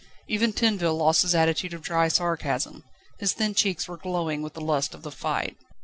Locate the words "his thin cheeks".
3.19-3.87